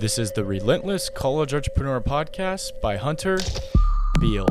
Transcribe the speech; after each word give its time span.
This 0.00 0.18
is 0.18 0.32
the 0.32 0.46
Relentless 0.46 1.10
College 1.10 1.52
Entrepreneur 1.52 2.00
Podcast 2.00 2.80
by 2.80 2.96
Hunter 2.96 3.38
Beal. 4.18 4.46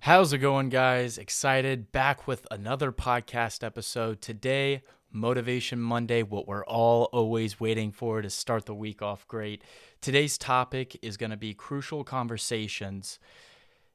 How's 0.00 0.32
it 0.32 0.38
going, 0.38 0.70
guys? 0.70 1.16
Excited 1.16 1.92
back 1.92 2.26
with 2.26 2.44
another 2.50 2.90
podcast 2.90 3.62
episode. 3.62 4.20
Today, 4.20 4.82
Motivation 5.12 5.78
Monday, 5.80 6.24
what 6.24 6.48
we're 6.48 6.64
all 6.64 7.04
always 7.12 7.60
waiting 7.60 7.92
for 7.92 8.20
to 8.20 8.28
start 8.28 8.66
the 8.66 8.74
week 8.74 9.00
off 9.00 9.28
great. 9.28 9.62
Today's 10.00 10.36
topic 10.36 10.98
is 11.02 11.16
going 11.16 11.30
to 11.30 11.36
be 11.36 11.54
crucial 11.54 12.02
conversations. 12.02 13.20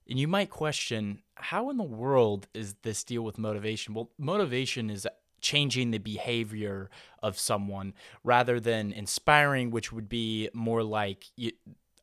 And 0.09 0.17
you 0.17 0.29
might 0.29 0.49
question, 0.49 1.23
how 1.35 1.69
in 1.71 1.75
the 1.75 1.83
world 1.83 2.47
is 2.53 2.75
this 2.83 3.03
deal 3.03 3.23
with 3.23 3.37
motivation? 3.37 3.93
Well, 3.93 4.11
motivation 4.17 4.89
is 4.89 5.05
changing 5.41 5.91
the 5.91 5.97
behavior 5.97 6.89
of 7.21 7.37
someone 7.37 7.93
rather 8.23 8.59
than 8.59 8.91
inspiring, 8.91 9.71
which 9.71 9.91
would 9.91 10.07
be 10.07 10.49
more 10.53 10.83
like 10.83 11.25
you, 11.35 11.51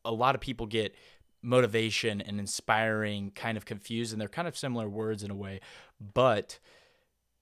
a 0.05 0.11
lot 0.11 0.35
of 0.35 0.41
people 0.41 0.65
get 0.65 0.95
motivation 1.41 2.21
and 2.21 2.39
inspiring 2.39 3.31
kind 3.31 3.57
of 3.57 3.65
confused, 3.65 4.11
and 4.11 4.19
they're 4.19 4.27
kind 4.27 4.47
of 4.47 4.57
similar 4.57 4.89
words 4.89 5.23
in 5.23 5.31
a 5.31 5.35
way, 5.35 5.59
but 6.13 6.59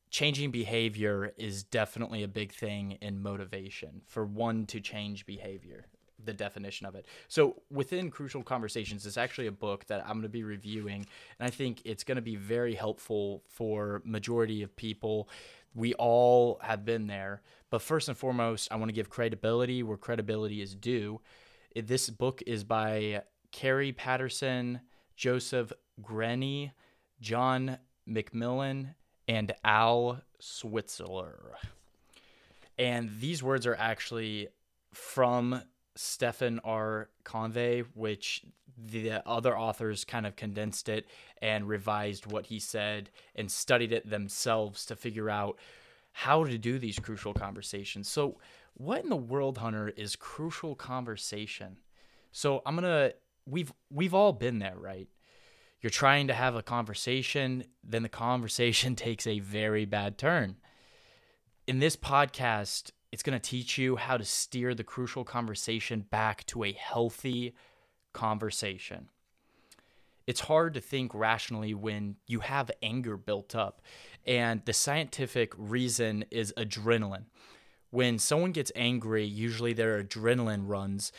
changing 0.09 0.51
behavior 0.51 1.33
is 1.37 1.63
definitely 1.63 2.23
a 2.23 2.27
big 2.27 2.51
thing 2.51 2.91
in 3.01 3.21
motivation 3.21 4.01
for 4.05 4.25
one 4.25 4.65
to 4.65 4.79
change 4.79 5.25
behavior 5.25 5.87
the 6.23 6.33
definition 6.33 6.85
of 6.87 6.95
it. 6.95 7.05
So 7.27 7.61
within 7.69 8.09
Crucial 8.09 8.43
Conversations, 8.43 9.05
it's 9.05 9.17
actually 9.17 9.47
a 9.47 9.51
book 9.51 9.85
that 9.85 10.01
I'm 10.01 10.13
going 10.13 10.23
to 10.23 10.29
be 10.29 10.43
reviewing, 10.43 11.05
and 11.39 11.47
I 11.47 11.49
think 11.49 11.81
it's 11.85 12.03
going 12.03 12.15
to 12.15 12.21
be 12.21 12.35
very 12.35 12.73
helpful 12.73 13.43
for 13.47 14.01
majority 14.03 14.63
of 14.63 14.75
people. 14.75 15.29
We 15.73 15.93
all 15.93 16.59
have 16.63 16.85
been 16.85 17.07
there, 17.07 17.41
but 17.69 17.81
first 17.81 18.07
and 18.07 18.17
foremost, 18.17 18.67
I 18.71 18.77
want 18.77 18.89
to 18.89 18.93
give 18.93 19.09
credibility 19.09 19.83
where 19.83 19.97
credibility 19.97 20.61
is 20.61 20.73
due. 20.73 21.21
This 21.75 22.09
book 22.09 22.41
is 22.47 22.63
by 22.63 23.21
Kerry 23.51 23.91
Patterson, 23.91 24.81
Joseph 25.15 25.71
Grenny, 26.01 26.71
Ron 27.31 27.77
McMillan, 28.09 28.95
and 29.27 29.53
Al 29.63 30.21
Switzler. 30.41 31.53
And 32.79 33.11
these 33.19 33.43
words 33.43 33.65
are 33.67 33.75
actually 33.75 34.47
from 34.93 35.61
Stephen 35.95 36.59
R. 36.63 37.09
Covey, 37.23 37.83
which 37.93 38.43
the 38.77 39.27
other 39.27 39.57
authors 39.57 40.05
kind 40.05 40.25
of 40.25 40.35
condensed 40.35 40.87
it 40.89 41.07
and 41.41 41.67
revised 41.67 42.31
what 42.31 42.47
he 42.47 42.59
said 42.59 43.09
and 43.35 43.51
studied 43.51 43.91
it 43.91 44.09
themselves 44.09 44.85
to 44.85 44.95
figure 44.95 45.29
out 45.29 45.57
how 46.11 46.43
to 46.43 46.57
do 46.57 46.79
these 46.79 46.99
crucial 46.99 47.33
conversations. 47.33 48.07
So, 48.07 48.39
what 48.73 49.03
in 49.03 49.09
the 49.09 49.15
world, 49.15 49.57
Hunter, 49.57 49.89
is 49.89 50.15
crucial 50.15 50.75
conversation? 50.75 51.77
So, 52.31 52.61
I'm 52.65 52.75
gonna 52.75 53.13
we've 53.45 53.71
we've 53.91 54.13
all 54.13 54.33
been 54.33 54.59
there, 54.59 54.77
right? 54.77 55.07
You're 55.81 55.89
trying 55.89 56.27
to 56.27 56.33
have 56.33 56.55
a 56.55 56.63
conversation, 56.63 57.65
then 57.83 58.03
the 58.03 58.09
conversation 58.27 58.95
takes 58.95 59.27
a 59.27 59.39
very 59.39 59.85
bad 59.85 60.17
turn. 60.17 60.57
In 61.67 61.79
this 61.79 61.95
podcast, 61.95 62.91
it's 63.11 63.23
going 63.23 63.39
to 63.39 63.49
teach 63.49 63.77
you 63.77 63.95
how 63.95 64.17
to 64.17 64.25
steer 64.25 64.73
the 64.73 64.83
crucial 64.83 65.23
conversation 65.23 66.01
back 66.01 66.45
to 66.47 66.63
a 66.63 66.71
healthy 66.71 67.53
conversation. 68.17 69.09
It's 70.25 70.41
hard 70.41 70.73
to 70.73 70.81
think 70.81 71.13
rationally 71.13 71.75
when 71.75 72.15
you 72.25 72.39
have 72.39 72.71
anger 72.81 73.15
built 73.15 73.55
up. 73.55 73.79
And 74.25 74.61
the 74.65 74.73
scientific 74.73 75.53
reason 75.55 76.25
is 76.31 76.51
adrenaline. 76.57 77.25
When 77.91 78.17
someone 78.17 78.53
gets 78.53 78.71
angry, 78.75 79.23
usually 79.23 79.71
their 79.71 80.03
adrenaline 80.03 80.63
runs. 80.65 81.11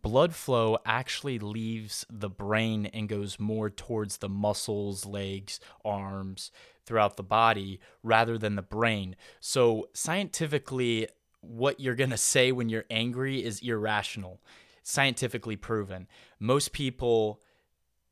Blood 0.00 0.34
flow 0.34 0.78
actually 0.86 1.38
leaves 1.38 2.06
the 2.10 2.30
brain 2.30 2.86
and 2.86 3.10
goes 3.10 3.38
more 3.38 3.68
towards 3.68 4.16
the 4.16 4.28
muscles, 4.28 5.04
legs, 5.04 5.60
arms, 5.84 6.50
throughout 6.86 7.18
the 7.18 7.22
body 7.22 7.78
rather 8.02 8.38
than 8.38 8.56
the 8.56 8.62
brain. 8.62 9.14
So, 9.38 9.90
scientifically, 9.92 11.08
what 11.42 11.78
you're 11.78 11.94
going 11.94 12.10
to 12.10 12.16
say 12.16 12.52
when 12.52 12.70
you're 12.70 12.86
angry 12.90 13.44
is 13.44 13.60
irrational, 13.60 14.40
scientifically 14.88 15.54
proven. 15.54 16.08
Most 16.40 16.72
people 16.72 17.42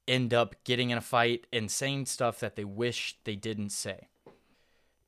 end 0.07 0.35
up 0.35 0.55
getting 0.65 0.91
in 0.91 0.99
a 0.99 1.01
fight 1.01 1.47
and 1.51 1.71
saying 1.71 2.05
stuff 2.05 2.39
that 2.41 2.55
they 2.55 2.67
wish 2.67 3.17
they 3.25 3.35
didn't 3.35 3.71
say. 3.71 4.09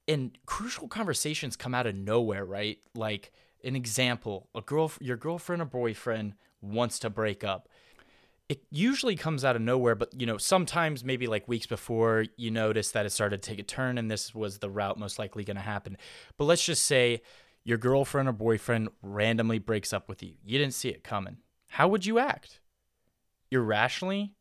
And 0.08 0.38
crucial 0.46 0.88
conversations 0.88 1.56
come 1.56 1.74
out 1.74 1.86
of 1.86 1.94
nowhere, 1.94 2.46
right? 2.46 2.78
Like 2.94 3.32
an 3.62 3.76
example, 3.76 4.48
a 4.54 4.62
girl 4.62 4.90
your 4.98 5.18
girlfriend 5.18 5.60
or 5.60 5.66
boyfriend 5.66 6.34
wants 6.62 6.98
to 7.00 7.10
break 7.10 7.44
up. 7.44 7.68
It 8.48 8.62
usually 8.70 9.14
comes 9.14 9.44
out 9.44 9.54
of 9.54 9.60
nowhere, 9.60 9.94
but 9.94 10.18
you 10.18 10.24
know, 10.24 10.38
sometimes 10.38 11.04
maybe 11.04 11.26
like 11.26 11.48
weeks 11.48 11.66
before 11.66 12.24
you 12.38 12.50
notice 12.50 12.92
that 12.92 13.04
it 13.04 13.10
started 13.10 13.42
to 13.42 13.50
take 13.50 13.58
a 13.58 13.62
turn 13.62 13.98
and 13.98 14.10
this 14.10 14.34
was 14.34 14.58
the 14.58 14.70
route 14.70 14.98
most 14.98 15.18
likely 15.18 15.44
going 15.44 15.58
to 15.58 15.62
happen. 15.62 15.98
But 16.38 16.46
let's 16.46 16.64
just 16.64 16.84
say 16.84 17.20
your 17.62 17.76
girlfriend 17.76 18.26
or 18.26 18.32
boyfriend 18.32 18.88
randomly 19.02 19.58
breaks 19.58 19.92
up 19.92 20.08
with 20.08 20.22
you. 20.22 20.32
You 20.42 20.58
didn't 20.58 20.72
see 20.72 20.88
it 20.88 21.04
coming. 21.04 21.36
How 21.78 21.86
would 21.86 22.04
you 22.04 22.18
act? 22.18 22.58
Irrationally? 23.52 24.34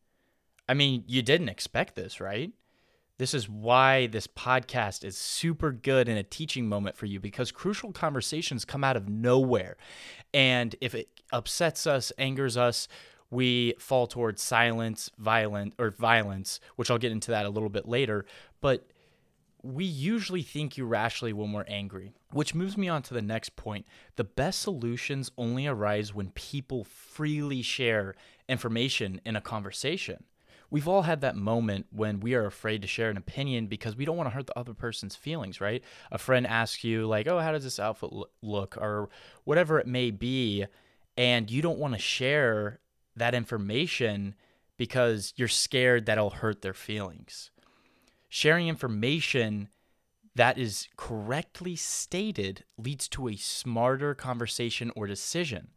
I 0.68 0.74
mean, 0.74 1.04
you 1.06 1.22
didn't 1.22 1.50
expect 1.50 1.94
this, 1.94 2.20
right? 2.20 2.50
This 3.18 3.32
is 3.32 3.48
why 3.48 4.08
this 4.08 4.26
podcast 4.26 5.04
is 5.04 5.16
super 5.16 5.70
good 5.70 6.08
in 6.08 6.16
a 6.16 6.24
teaching 6.24 6.68
moment 6.68 6.96
for 6.96 7.06
you 7.06 7.20
because 7.20 7.52
crucial 7.52 7.92
conversations 7.92 8.64
come 8.64 8.82
out 8.82 8.96
of 8.96 9.08
nowhere. 9.08 9.76
And 10.34 10.74
if 10.80 10.96
it 10.96 11.10
upsets 11.32 11.86
us, 11.86 12.10
angers 12.18 12.56
us, 12.56 12.88
we 13.30 13.74
fall 13.78 14.08
towards 14.08 14.42
silence, 14.42 15.08
violent 15.16 15.74
or 15.78 15.90
violence, 15.90 16.58
which 16.74 16.90
I'll 16.90 16.98
get 16.98 17.12
into 17.12 17.30
that 17.30 17.46
a 17.46 17.50
little 17.50 17.68
bit 17.68 17.86
later, 17.86 18.26
but 18.60 18.84
we 19.68 19.84
usually 19.84 20.42
think 20.42 20.78
irrationally 20.78 21.34
when 21.34 21.52
we're 21.52 21.64
angry, 21.64 22.12
which 22.32 22.54
moves 22.54 22.78
me 22.78 22.88
on 22.88 23.02
to 23.02 23.12
the 23.12 23.20
next 23.20 23.54
point. 23.54 23.86
The 24.16 24.24
best 24.24 24.62
solutions 24.62 25.30
only 25.36 25.66
arise 25.66 26.14
when 26.14 26.30
people 26.30 26.84
freely 26.84 27.60
share 27.60 28.14
information 28.48 29.20
in 29.26 29.36
a 29.36 29.42
conversation. 29.42 30.24
We've 30.70 30.88
all 30.88 31.02
had 31.02 31.20
that 31.20 31.36
moment 31.36 31.86
when 31.90 32.20
we 32.20 32.34
are 32.34 32.46
afraid 32.46 32.80
to 32.82 32.88
share 32.88 33.10
an 33.10 33.18
opinion 33.18 33.66
because 33.66 33.94
we 33.94 34.06
don't 34.06 34.16
want 34.16 34.28
to 34.28 34.34
hurt 34.34 34.46
the 34.46 34.58
other 34.58 34.74
person's 34.74 35.16
feelings, 35.16 35.60
right? 35.60 35.82
A 36.10 36.18
friend 36.18 36.46
asks 36.46 36.82
you, 36.82 37.06
like, 37.06 37.26
oh, 37.26 37.40
how 37.40 37.52
does 37.52 37.64
this 37.64 37.78
outfit 37.78 38.10
look? 38.42 38.76
Or 38.78 39.10
whatever 39.44 39.78
it 39.78 39.86
may 39.86 40.10
be. 40.10 40.66
And 41.16 41.50
you 41.50 41.60
don't 41.60 41.78
want 41.78 41.92
to 41.92 42.00
share 42.00 42.80
that 43.16 43.34
information 43.34 44.34
because 44.78 45.34
you're 45.36 45.48
scared 45.48 46.06
that 46.06 46.16
it'll 46.16 46.30
hurt 46.30 46.62
their 46.62 46.74
feelings 46.74 47.50
sharing 48.28 48.68
information 48.68 49.68
that 50.34 50.56
is 50.56 50.88
correctly 50.96 51.74
stated 51.74 52.64
leads 52.76 53.08
to 53.08 53.28
a 53.28 53.36
smarter 53.36 54.14
conversation 54.14 54.92
or 54.94 55.06
decision. 55.06 55.68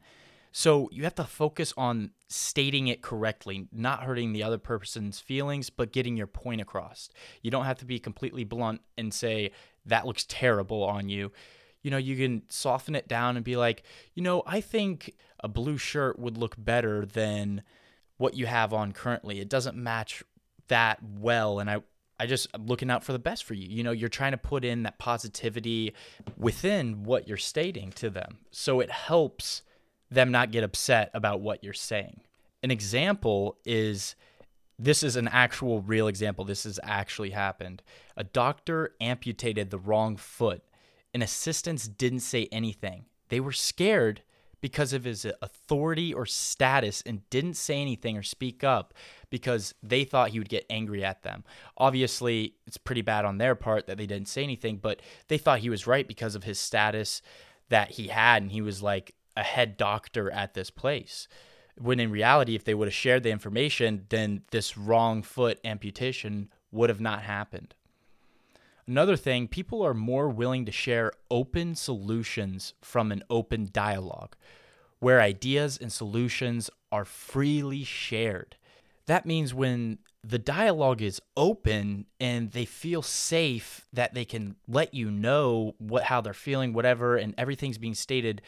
So 0.52 0.90
you 0.92 1.04
have 1.04 1.16
to 1.16 1.24
focus 1.24 1.74
on 1.78 2.12
stating 2.28 2.88
it 2.88 3.02
correctly, 3.02 3.68
not 3.72 4.04
hurting 4.04 4.34
the 4.34 4.44
other 4.44 4.58
person's 4.58 5.20
feelings, 5.20 5.70
but 5.70 5.94
getting 5.94 6.18
your 6.18 6.28
point 6.28 6.62
across. 6.62 7.10
You 7.42 7.52
don't 7.52 7.66
have 7.66 7.80
to 7.80 7.86
be 7.86 8.00
completely 8.00 8.44
blunt 8.44 8.82
and 8.98 9.14
say, 9.14 9.52
that 9.86 10.06
looks 10.06 10.26
terrible 10.28 10.84
on 10.84 11.10
you. 11.10 11.32
You 11.82 11.90
know, 11.90 11.98
you 11.98 12.16
can 12.16 12.44
soften 12.50 12.96
it 12.96 13.08
down 13.08 13.38
and 13.38 13.46
be 13.46 13.56
like, 13.56 13.84
you 14.14 14.22
know, 14.22 14.44
I 14.46 14.62
think 14.62 15.16
a 15.40 15.48
blue 15.48 15.78
shirt 15.78 16.20
would 16.20 16.38
look 16.38 16.56
better 16.58 17.06
than 17.06 17.64
what 18.18 18.36
you 18.36 18.46
have 18.46 18.74
on 18.74 18.92
currently. 18.92 19.40
It 19.40 19.50
doesn't 19.50 19.76
match 19.76 20.22
that 20.68 21.00
well 21.02 21.60
and 21.60 21.70
I 21.70 21.82
I 22.22 22.28
just 22.28 22.48
I'm 22.54 22.68
looking 22.68 22.92
out 22.92 23.04
for 23.04 23.14
the 23.14 23.20
best 23.20 23.46
for 23.46 23.56
you. 23.56 23.68
You 23.68 23.84
know, 23.84 23.92
you're 23.92 24.08
trying 24.08 24.34
to 24.34 24.38
put 24.38 24.64
in 24.64 24.84
that 24.84 25.00
positivity 25.00 25.96
within 26.38 27.04
what 27.04 27.28
you're 27.28 27.36
stating 27.36 27.92
to 27.94 28.12
them. 28.12 28.38
So 28.52 28.80
it 28.80 28.92
helps 28.92 29.64
them 30.12 30.30
not 30.30 30.52
get 30.52 30.64
upset 30.64 31.10
about 31.16 31.42
what 31.42 31.64
you're 31.64 31.74
saying. 31.74 32.22
An 32.62 32.70
example 32.70 33.58
is 33.66 34.16
this 34.78 35.02
is 35.02 35.16
an 35.16 35.30
actual 35.30 35.82
real 35.82 36.08
example. 36.08 36.46
This 36.46 36.66
has 36.66 36.80
actually 36.84 37.32
happened. 37.32 37.82
A 38.16 38.24
doctor 38.24 38.94
amputated 39.02 39.72
the 39.72 39.80
wrong 39.80 40.16
foot, 40.16 40.62
and 41.16 41.24
assistants 41.24 41.88
didn't 41.88 42.20
say 42.20 42.48
anything. 42.52 43.06
They 43.30 43.40
were 43.40 43.52
scared 43.52 44.22
because 44.62 44.94
of 44.94 45.04
his 45.04 45.26
authority 45.42 46.14
or 46.14 46.26
status 46.26 47.02
and 47.06 47.28
didn't 47.30 47.56
say 47.56 47.82
anything 47.82 48.16
or 48.16 48.24
speak 48.24 48.64
up 48.64 48.94
because 49.30 49.74
they 49.82 50.04
thought 50.04 50.30
he 50.30 50.40
would 50.40 50.50
get 50.50 50.66
angry 50.70 51.04
at 51.04 51.24
them. 51.24 51.44
Obviously, 51.78 52.56
it's 52.68 52.78
pretty 52.78 53.02
bad 53.02 53.26
on 53.26 53.38
their 53.38 53.56
part 53.56 53.88
that 53.88 53.98
they 53.98 54.06
didn't 54.06 54.28
say 54.28 54.44
anything, 54.44 54.78
but 54.78 55.02
they 55.28 55.38
thought 55.38 55.60
he 55.60 55.70
was 55.70 55.88
right 55.88 56.08
because 56.08 56.36
of 56.36 56.44
his 56.44 56.60
status 56.60 57.22
that 57.70 57.92
he 57.92 58.08
had 58.08 58.44
and 58.44 58.52
he 58.52 58.62
was 58.62 58.84
like 58.84 59.16
a 59.36 59.44
head 59.44 59.78
doctor 59.78 60.30
at 60.32 60.54
this 60.54 60.70
place. 60.70 61.28
When 61.78 62.00
in 62.00 62.12
reality, 62.12 62.56
if 62.56 62.64
they 62.64 62.74
would 62.74 62.88
have 62.88 62.94
shared 62.94 63.24
the 63.24 63.32
information, 63.32 64.06
then 64.10 64.44
this 64.52 64.78
wrong 64.78 65.24
foot 65.24 65.60
amputation 65.64 66.50
would 66.72 66.90
have 66.90 67.02
not 67.02 67.24
happened. 67.24 67.74
Another 68.88 69.16
thing, 69.16 69.48
people 69.48 69.86
are 69.86 69.94
more 69.94 70.30
willing 70.30 70.66
to 70.66 70.72
share 70.72 71.12
open 71.30 71.76
solutions 71.76 72.74
from 72.82 73.12
an 73.12 73.24
open 73.30 73.70
dialogue 73.72 74.36
where 75.00 75.22
ideas 75.22 75.78
and 75.78 75.92
solutions 75.92 76.70
are 76.92 77.06
freely 77.06 77.84
shared. 77.84 78.56
That 79.08 79.26
means 79.26 79.54
when 79.54 80.00
the 80.24 80.40
dialogue 80.40 81.02
is 81.02 81.20
open 81.36 82.06
and 82.20 82.52
they 82.52 82.66
feel 82.66 83.02
safe 83.02 83.88
that 83.92 84.14
they 84.14 84.26
can 84.26 84.56
let 84.68 84.94
you 84.94 85.10
know 85.10 85.74
what 85.80 86.04
how 86.04 86.22
they're 86.22 86.34
feeling 86.34 86.74
whatever 86.74 87.18
and 87.18 87.34
everything's 87.38 87.80
being 87.80 87.96
stated, 87.96 88.42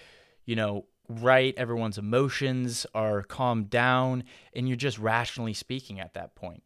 you 0.45 0.55
know, 0.55 0.85
right, 1.09 1.55
everyone's 1.57 1.97
emotions 1.97 2.85
are 2.93 3.23
calmed 3.23 3.69
down 3.69 4.23
and 4.55 4.67
you're 4.67 4.77
just 4.77 4.99
rationally 4.99 5.53
speaking 5.53 5.99
at 5.99 6.13
that 6.13 6.35
point 6.35 6.63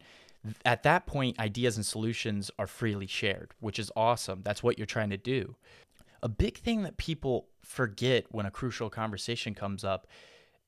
at 0.64 0.82
that 0.84 1.06
point, 1.06 1.38
ideas 1.38 1.76
and 1.76 1.84
solutions 1.84 2.50
are 2.58 2.66
freely 2.66 3.06
shared, 3.06 3.52
which 3.60 3.78
is 3.78 3.90
awesome. 3.96 4.42
That's 4.44 4.62
what 4.62 4.78
you're 4.78 4.86
trying 4.86 5.10
to 5.10 5.16
do. 5.16 5.56
A 6.22 6.28
big 6.28 6.58
thing 6.58 6.82
that 6.82 6.96
people 6.96 7.48
forget 7.64 8.26
when 8.30 8.46
a 8.46 8.50
crucial 8.50 8.90
conversation 8.90 9.54
comes 9.54 9.84
up 9.84 10.06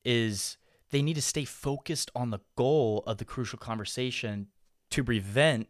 is 0.04 0.58
they 0.90 1.02
need 1.02 1.14
to 1.14 1.22
stay 1.22 1.44
focused 1.44 2.10
on 2.14 2.30
the 2.30 2.40
goal 2.56 3.02
of 3.06 3.18
the 3.18 3.24
crucial 3.24 3.58
conversation 3.58 4.48
to 4.90 5.04
prevent 5.04 5.68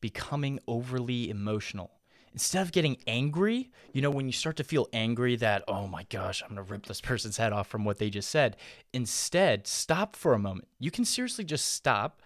becoming 0.00 0.60
overly 0.66 1.30
emotional. 1.30 1.90
Instead 2.32 2.60
of 2.60 2.72
getting 2.72 2.98
angry, 3.06 3.70
you 3.94 4.02
know, 4.02 4.10
when 4.10 4.26
you 4.26 4.32
start 4.32 4.56
to 4.56 4.64
feel 4.64 4.88
angry 4.92 5.36
that, 5.36 5.64
oh 5.68 5.86
my 5.86 6.04
gosh, 6.10 6.42
I'm 6.42 6.54
to 6.56 6.62
rip 6.62 6.84
this 6.84 7.00
person's 7.00 7.38
head 7.38 7.52
off 7.52 7.66
from 7.66 7.84
what 7.84 7.98
they 7.98 8.10
just 8.10 8.28
said, 8.28 8.56
instead, 8.92 9.66
stop 9.66 10.14
for 10.14 10.34
a 10.34 10.38
moment. 10.38 10.68
You 10.78 10.90
can 10.90 11.06
seriously 11.06 11.44
just 11.44 11.72
stop 11.72 12.20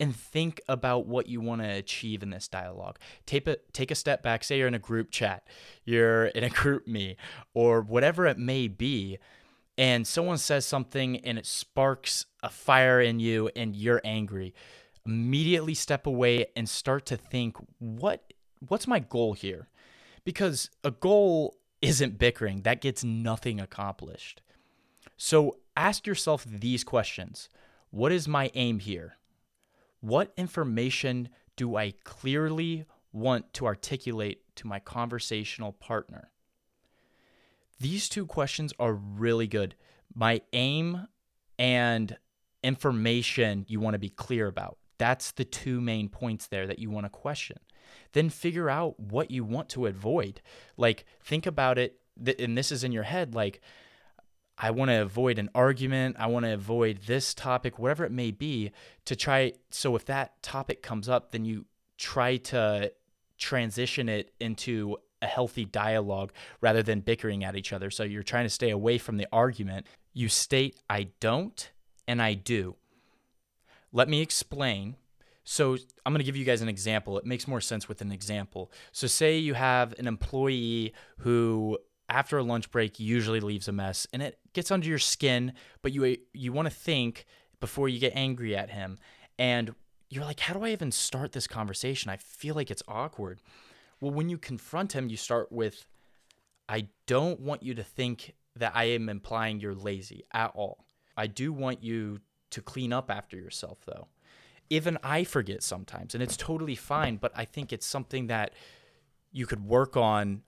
and 0.00 0.14
think 0.14 0.60
about 0.68 1.06
what 1.06 1.28
you 1.28 1.40
want 1.40 1.62
to 1.62 1.68
achieve 1.68 2.22
in 2.22 2.30
this 2.30 2.48
dialogue. 2.48 2.98
Take 3.26 3.46
a, 3.46 3.56
take 3.72 3.90
a 3.90 3.94
step 3.94 4.22
back. 4.22 4.44
Say 4.44 4.58
you're 4.58 4.68
in 4.68 4.74
a 4.74 4.78
group 4.78 5.10
chat, 5.10 5.46
you're 5.84 6.26
in 6.26 6.44
a 6.44 6.48
GroupMe, 6.50 7.16
or 7.54 7.80
whatever 7.80 8.26
it 8.26 8.38
may 8.38 8.68
be, 8.68 9.18
and 9.76 10.06
someone 10.06 10.38
says 10.38 10.66
something 10.66 11.18
and 11.20 11.38
it 11.38 11.46
sparks 11.46 12.26
a 12.42 12.48
fire 12.48 13.00
in 13.00 13.20
you 13.20 13.50
and 13.54 13.76
you're 13.76 14.00
angry. 14.04 14.54
Immediately 15.06 15.74
step 15.74 16.06
away 16.06 16.46
and 16.56 16.68
start 16.68 17.06
to 17.06 17.16
think, 17.16 17.56
what 17.78 18.32
what's 18.66 18.86
my 18.88 18.98
goal 18.98 19.34
here? 19.34 19.68
Because 20.24 20.68
a 20.82 20.90
goal 20.90 21.56
isn't 21.80 22.18
bickering, 22.18 22.62
that 22.62 22.80
gets 22.80 23.04
nothing 23.04 23.60
accomplished. 23.60 24.42
So 25.16 25.58
ask 25.76 26.06
yourself 26.06 26.44
these 26.44 26.84
questions 26.84 27.48
What 27.90 28.12
is 28.12 28.28
my 28.28 28.50
aim 28.54 28.80
here? 28.80 29.16
What 30.00 30.32
information 30.36 31.28
do 31.56 31.76
I 31.76 31.94
clearly 32.04 32.84
want 33.12 33.52
to 33.54 33.66
articulate 33.66 34.42
to 34.56 34.66
my 34.66 34.78
conversational 34.78 35.72
partner? 35.72 36.30
These 37.80 38.08
two 38.08 38.26
questions 38.26 38.72
are 38.78 38.92
really 38.92 39.46
good. 39.46 39.74
My 40.14 40.40
aim 40.52 41.06
and 41.58 42.16
information 42.62 43.64
you 43.68 43.80
want 43.80 43.94
to 43.94 43.98
be 43.98 44.08
clear 44.08 44.46
about. 44.46 44.78
That's 44.98 45.30
the 45.32 45.44
two 45.44 45.80
main 45.80 46.08
points 46.08 46.48
there 46.48 46.66
that 46.66 46.80
you 46.80 46.90
want 46.90 47.06
to 47.06 47.10
question. 47.10 47.58
Then 48.12 48.30
figure 48.30 48.68
out 48.68 48.98
what 48.98 49.30
you 49.30 49.44
want 49.44 49.68
to 49.70 49.86
avoid. 49.86 50.40
Like, 50.76 51.04
think 51.22 51.46
about 51.46 51.78
it, 51.78 52.00
and 52.38 52.58
this 52.58 52.72
is 52.72 52.82
in 52.82 52.92
your 52.92 53.04
head 53.04 53.34
like, 53.34 53.60
I 54.60 54.72
want 54.72 54.90
to 54.90 55.00
avoid 55.00 55.38
an 55.38 55.50
argument. 55.54 56.16
I 56.18 56.26
want 56.26 56.44
to 56.44 56.52
avoid 56.52 57.00
this 57.06 57.32
topic, 57.32 57.78
whatever 57.78 58.04
it 58.04 58.12
may 58.12 58.32
be, 58.32 58.72
to 59.04 59.14
try. 59.14 59.52
So 59.70 59.94
if 59.94 60.04
that 60.06 60.42
topic 60.42 60.82
comes 60.82 61.08
up, 61.08 61.30
then 61.30 61.44
you 61.44 61.66
try 61.96 62.36
to 62.36 62.92
transition 63.38 64.08
it 64.08 64.32
into 64.40 64.96
a 65.22 65.26
healthy 65.26 65.64
dialogue 65.64 66.32
rather 66.60 66.82
than 66.82 67.00
bickering 67.00 67.44
at 67.44 67.56
each 67.56 67.72
other. 67.72 67.90
So 67.90 68.02
you're 68.02 68.22
trying 68.22 68.46
to 68.46 68.50
stay 68.50 68.70
away 68.70 68.98
from 68.98 69.16
the 69.16 69.28
argument. 69.32 69.86
You 70.12 70.28
state, 70.28 70.76
I 70.90 71.08
don't 71.20 71.70
and 72.08 72.20
I 72.20 72.34
do. 72.34 72.76
Let 73.92 74.08
me 74.08 74.20
explain. 74.20 74.96
So 75.44 75.76
I'm 76.04 76.12
going 76.12 76.20
to 76.20 76.24
give 76.24 76.36
you 76.36 76.44
guys 76.44 76.62
an 76.62 76.68
example. 76.68 77.18
It 77.18 77.24
makes 77.24 77.48
more 77.48 77.60
sense 77.60 77.88
with 77.88 78.00
an 78.00 78.12
example. 78.12 78.70
So 78.92 79.06
say 79.06 79.38
you 79.38 79.54
have 79.54 79.94
an 79.98 80.06
employee 80.06 80.92
who 81.18 81.78
after 82.08 82.38
a 82.38 82.42
lunch 82.42 82.70
break 82.70 82.98
usually 82.98 83.40
leaves 83.40 83.68
a 83.68 83.72
mess 83.72 84.06
and 84.12 84.22
it 84.22 84.38
gets 84.52 84.70
under 84.70 84.88
your 84.88 84.98
skin 84.98 85.52
but 85.82 85.92
you 85.92 86.16
you 86.32 86.52
want 86.52 86.66
to 86.66 86.74
think 86.74 87.26
before 87.60 87.88
you 87.88 87.98
get 87.98 88.12
angry 88.14 88.56
at 88.56 88.70
him. 88.70 88.98
And 89.38 89.74
you're 90.08 90.24
like 90.24 90.40
how 90.40 90.54
do 90.54 90.64
i 90.64 90.70
even 90.70 90.90
start 90.92 91.32
this 91.32 91.46
conversation? 91.46 92.10
I 92.10 92.16
feel 92.16 92.54
like 92.54 92.70
it's 92.70 92.82
awkward. 92.88 93.40
Well 94.00 94.12
when 94.12 94.28
you 94.28 94.38
confront 94.38 94.92
him 94.92 95.08
you 95.08 95.16
start 95.16 95.52
with 95.52 95.86
i 96.68 96.88
don't 97.06 97.40
want 97.40 97.62
you 97.62 97.74
to 97.74 97.82
think 97.82 98.34
that 98.56 98.72
i 98.74 98.84
am 98.84 99.08
implying 99.08 99.60
you're 99.60 99.74
lazy 99.74 100.24
at 100.32 100.52
all. 100.54 100.84
I 101.16 101.26
do 101.26 101.52
want 101.52 101.82
you 101.82 102.20
to 102.50 102.62
clean 102.62 102.92
up 102.92 103.10
after 103.10 103.36
yourself 103.36 103.78
though. 103.84 104.08
Even 104.70 104.98
i 105.02 105.24
forget 105.24 105.62
sometimes 105.62 106.14
and 106.14 106.22
it's 106.22 106.36
totally 106.36 106.74
fine 106.74 107.16
but 107.16 107.32
i 107.34 107.44
think 107.44 107.72
it's 107.72 107.86
something 107.86 108.28
that 108.28 108.52
you 109.30 109.46
could 109.46 109.64
work 109.64 109.96
on 109.96 110.42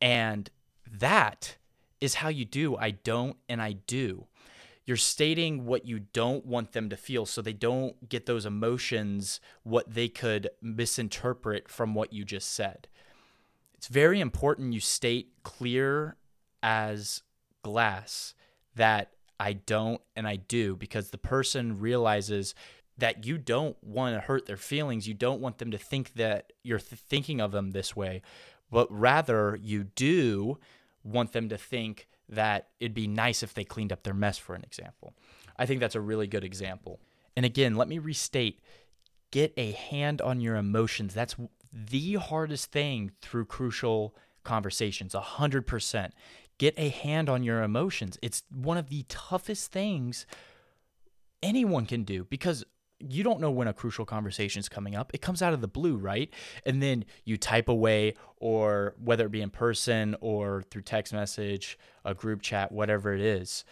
and 0.00 0.50
that 0.90 1.56
is 2.00 2.14
how 2.14 2.28
you 2.28 2.44
do 2.44 2.76
I 2.76 2.90
don't 2.90 3.36
and 3.48 3.60
I 3.60 3.72
do. 3.72 4.26
You're 4.84 4.96
stating 4.96 5.66
what 5.66 5.84
you 5.84 5.98
don't 5.98 6.46
want 6.46 6.72
them 6.72 6.88
to 6.90 6.96
feel 6.96 7.26
so 7.26 7.42
they 7.42 7.52
don't 7.52 8.08
get 8.08 8.26
those 8.26 8.46
emotions, 8.46 9.40
what 9.64 9.92
they 9.92 10.08
could 10.08 10.48
misinterpret 10.62 11.68
from 11.68 11.94
what 11.94 12.12
you 12.12 12.24
just 12.24 12.52
said. 12.52 12.86
It's 13.74 13.88
very 13.88 14.20
important 14.20 14.72
you 14.72 14.80
state 14.80 15.32
clear 15.42 16.16
as 16.62 17.22
glass 17.62 18.34
that 18.76 19.12
I 19.40 19.54
don't 19.54 20.00
and 20.14 20.26
I 20.26 20.36
do 20.36 20.76
because 20.76 21.10
the 21.10 21.18
person 21.18 21.80
realizes 21.80 22.54
that 22.98 23.26
you 23.26 23.36
don't 23.38 23.76
want 23.82 24.14
to 24.14 24.20
hurt 24.20 24.46
their 24.46 24.56
feelings. 24.56 25.06
You 25.06 25.14
don't 25.14 25.40
want 25.40 25.58
them 25.58 25.70
to 25.72 25.78
think 25.78 26.14
that 26.14 26.52
you're 26.62 26.78
th- 26.78 27.00
thinking 27.00 27.40
of 27.40 27.52
them 27.52 27.72
this 27.72 27.94
way, 27.94 28.22
but 28.70 28.86
rather 28.90 29.58
you 29.60 29.84
do 29.84 30.58
want 31.04 31.32
them 31.32 31.48
to 31.48 31.58
think 31.58 32.08
that 32.28 32.68
it'd 32.80 32.94
be 32.94 33.06
nice 33.06 33.42
if 33.42 33.54
they 33.54 33.64
cleaned 33.64 33.92
up 33.92 34.02
their 34.02 34.14
mess, 34.14 34.38
for 34.38 34.54
an 34.54 34.64
example. 34.64 35.14
I 35.56 35.66
think 35.66 35.80
that's 35.80 35.94
a 35.94 36.00
really 36.00 36.26
good 36.26 36.44
example. 36.44 37.00
And 37.36 37.46
again, 37.46 37.76
let 37.76 37.88
me 37.88 37.98
restate 37.98 38.60
get 39.30 39.52
a 39.56 39.72
hand 39.72 40.20
on 40.22 40.40
your 40.40 40.56
emotions. 40.56 41.14
That's 41.14 41.36
the 41.72 42.14
hardest 42.14 42.72
thing 42.72 43.12
through 43.20 43.46
crucial 43.46 44.14
conversations, 44.44 45.14
100%. 45.14 46.10
Get 46.58 46.74
a 46.78 46.88
hand 46.88 47.28
on 47.28 47.42
your 47.42 47.62
emotions. 47.62 48.18
It's 48.22 48.44
one 48.50 48.78
of 48.78 48.88
the 48.88 49.04
toughest 49.08 49.72
things 49.72 50.26
anyone 51.42 51.84
can 51.84 52.04
do 52.04 52.24
because 52.24 52.64
you 52.98 53.22
don't 53.22 53.40
know 53.40 53.50
when 53.50 53.68
a 53.68 53.74
crucial 53.74 54.04
conversation 54.04 54.60
is 54.60 54.68
coming 54.68 54.94
up. 54.94 55.12
It 55.14 55.20
comes 55.20 55.42
out 55.42 55.52
of 55.52 55.60
the 55.60 55.68
blue, 55.68 55.96
right? 55.96 56.30
And 56.64 56.82
then 56.82 57.04
you 57.24 57.36
type 57.36 57.68
away, 57.68 58.14
or 58.38 58.94
whether 59.02 59.26
it 59.26 59.32
be 59.32 59.42
in 59.42 59.50
person 59.50 60.16
or 60.20 60.62
through 60.70 60.82
text 60.82 61.12
message, 61.12 61.78
a 62.04 62.14
group 62.14 62.42
chat, 62.42 62.72
whatever 62.72 63.14
it 63.14 63.20
is. 63.20 63.64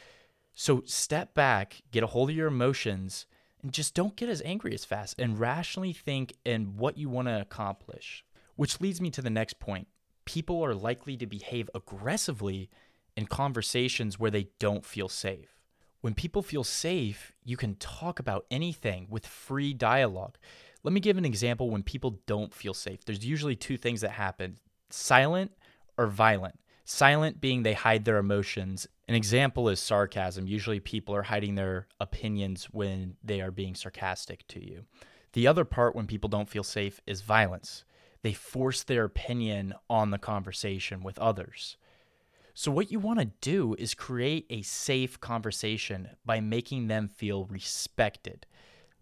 So 0.54 0.83
step 0.87 1.35
back, 1.35 1.83
get 1.90 2.02
a 2.02 2.07
hold 2.09 2.31
of 2.31 2.37
your 2.37 2.49
emotions, 2.49 3.26
and 3.62 3.73
just 3.73 3.95
don't 3.95 4.14
get 4.14 4.28
as 4.28 4.43
angry 4.45 4.75
as 4.75 4.85
fast 4.85 5.19
and 5.19 5.40
rationally 5.40 5.93
think 5.93 6.35
in 6.45 6.76
what 6.76 6.99
you 6.99 7.09
want 7.09 7.28
to 7.28 7.40
accomplish. 7.40 8.25
Which 8.57 8.81
leads 8.81 9.00
me 9.00 9.11
to 9.11 9.23
the 9.23 9.31
next 9.31 9.59
point. 9.59 9.88
People 10.26 10.64
are 10.64 10.75
likely 10.75 11.16
to 11.16 11.26
behave 11.26 11.69
aggressively 11.75 12.71
in 13.16 13.26
conversations 13.26 14.19
where 14.19 14.31
they 14.31 14.49
don't 14.59 14.85
feel 14.85 15.09
safe. 15.09 15.53
When 16.04 16.12
people 16.12 16.42
feel 16.42 16.64
safe, 16.64 17.32
you 17.46 17.56
can 17.56 17.76
talk 17.76 18.18
about 18.18 18.44
anything 18.50 19.06
with 19.08 19.26
free 19.26 19.73
dialogue. 19.73 20.37
Let 20.82 20.92
me 20.92 21.00
give 21.00 21.16
an 21.16 21.25
example 21.25 21.70
when 21.70 21.82
people 21.82 22.20
don't 22.26 22.52
feel 22.52 22.75
safe. 22.75 23.06
There's 23.06 23.25
usually 23.25 23.56
two 23.56 23.78
things 23.78 24.02
that 24.02 24.11
happen 24.11 24.58
silent 24.90 25.52
or 25.96 26.06
violent. 26.06 26.61
Silent 26.84 27.40
being 27.40 27.62
they 27.62 27.73
hide 27.73 28.04
their 28.04 28.18
emotions. 28.18 28.87
An 29.08 29.14
example 29.14 29.70
is 29.70 29.80
sarcasm. 29.80 30.46
Usually 30.46 30.78
people 30.78 31.16
are 31.16 31.23
hiding 31.23 31.54
their 31.54 31.87
opinions 31.99 32.66
when 32.66 33.16
they 33.25 33.40
are 33.40 33.50
being 33.50 33.75
sarcastic 33.75 34.46
to 34.49 34.62
you. 34.62 34.84
The 35.32 35.46
other 35.46 35.64
part 35.64 35.96
when 35.96 36.06
people 36.06 36.28
don't 36.28 36.50
feel 36.50 36.64
safe 36.64 37.00
is 37.06 37.23
violence. 37.23 37.87
They 38.20 38.34
force 38.34 38.82
their 38.82 39.04
opinion 39.04 39.73
on 39.88 40.11
the 40.11 40.18
conversation 40.18 41.02
with 41.02 41.18
others. 41.18 41.78
So, 42.56 42.70
what 42.70 42.92
you 42.92 43.00
want 43.00 43.18
to 43.18 43.32
do 43.40 43.75
is 43.80 43.94
create 43.94 44.46
a 44.49 44.62
safe 44.62 45.20
conversation 45.20 46.11
by 46.25 46.38
making 46.40 46.87
them 46.87 47.08
feel 47.08 47.46
respected. 47.46 48.46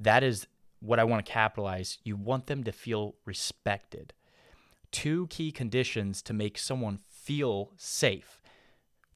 That 0.00 0.22
is 0.22 0.46
what 0.80 0.98
I 0.98 1.04
want 1.04 1.24
to 1.24 1.30
capitalize. 1.30 1.98
You 2.02 2.16
want 2.16 2.46
them 2.46 2.64
to 2.64 2.72
feel 2.72 3.14
respected. 3.26 4.14
Two 4.90 5.26
key 5.28 5.52
conditions 5.52 6.22
to 6.22 6.32
make 6.32 6.56
someone 6.56 6.98
feel 7.08 7.72
safe 7.76 8.40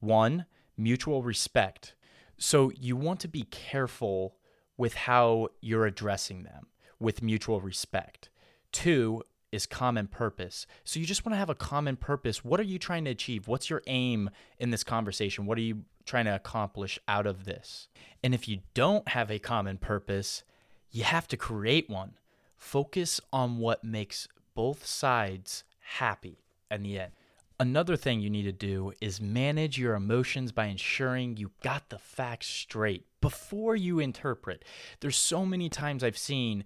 one, 0.01 0.45
mutual 0.77 1.23
respect. 1.23 1.95
So, 2.37 2.71
you 2.79 2.95
want 2.95 3.21
to 3.21 3.29
be 3.29 3.45
careful 3.45 4.37
with 4.77 4.93
how 4.95 5.49
you're 5.63 5.87
addressing 5.87 6.43
them 6.43 6.67
with 6.99 7.23
mutual 7.23 7.63
respect. 7.63 8.29
Two, 8.73 9.23
is 9.53 9.67
common 9.67 10.07
purpose. 10.07 10.67
So 10.85 11.01
you 11.01 11.07
just 11.07 11.25
want 11.25 11.35
to 11.35 11.39
have 11.39 11.51
a 11.51 11.55
common 11.55 11.97
purpose. 11.97 12.45
What 12.45 12.61
are 12.61 12.65
you 12.65 12.79
trying 12.79 13.05
to 13.05 13.11
achieve? 13.11 13.49
What's 13.49 13.71
your 13.71 13.83
aim 13.87 14.31
in 14.59 14.71
this 14.71 14.85
conversation? 14.85 15.47
What 15.47 15.59
are 15.59 15.63
you 15.63 15.85
trying 16.05 16.27
to 16.27 16.35
accomplish 16.35 16.99
out 17.09 17.27
of 17.27 17.45
this? 17.45 17.89
And 18.23 18.35
if 18.35 18.49
you 18.49 18.61
don't 18.75 19.09
have 19.09 19.31
a 19.31 19.39
common 19.39 19.79
purpose, 19.79 20.43
you 20.91 21.05
have 21.05 21.29
to 21.29 21.37
create 21.37 21.89
one. 21.89 22.15
Focus 22.57 23.21
on 23.33 23.59
what 23.59 23.85
makes 23.85 24.29
both 24.55 24.87
sides 24.87 25.65
happy 25.81 26.43
in 26.71 26.83
the 26.83 26.99
end. 26.99 27.13
Another 27.59 27.97
thing 27.97 28.21
you 28.21 28.29
need 28.29 28.43
to 28.43 28.53
do 28.53 28.93
is 29.01 29.21
manage 29.21 29.79
your 29.79 29.95
emotions 29.95 30.53
by 30.53 30.67
ensuring 30.67 31.39
you 31.39 31.53
got 31.63 31.89
the 31.89 31.99
facts 31.99 32.49
straight 32.49 33.07
before 33.23 33.75
you 33.75 33.99
interpret. 33.99 34.63
There's 35.01 35.17
so 35.17 35.47
many 35.47 35.71
times 35.71 36.05
I've 36.05 36.19
seen 36.19 36.65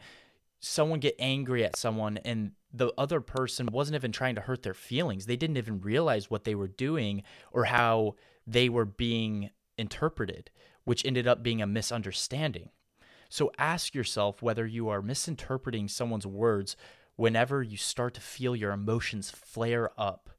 someone 0.59 0.99
get 0.99 1.15
angry 1.19 1.65
at 1.65 1.77
someone 1.77 2.19
and 2.19 2.53
the 2.73 2.93
other 2.97 3.21
person 3.21 3.69
wasn't 3.73 3.97
even 3.97 4.13
trying 4.13 4.35
to 4.37 4.41
hurt 4.43 4.63
their 4.63 4.75
feelings. 4.75 5.27
They 5.27 5.37
didn't 5.37 5.57
even 5.57 5.81
realize 5.81 6.31
what 6.31 6.45
they 6.45 6.55
were 6.55 6.69
doing 6.69 7.23
or 7.53 7.65
how 7.65 8.15
they 8.47 8.69
were 8.69 8.85
being 8.85 9.51
interpreted, 9.77 10.51
which 10.85 11.05
ended 11.05 11.27
up 11.27 11.43
being 11.43 11.61
a 11.61 11.67
misunderstanding. 11.67 12.71
So 13.29 13.53
ask 13.59 13.95
yourself 13.95 14.43
whether 14.43 14.67
you 14.67 14.89
are 14.89 15.03
misinterpreting 15.03 15.89
someone's 15.89 16.27
words 16.27 16.77
whenever 17.17 17.63
you 17.63 17.77
start 17.77 18.15
to 18.15 18.21
feel 18.21 18.57
your 18.57 18.73
emotions 18.73 19.31
flare 19.31 19.91
up. 19.99 20.31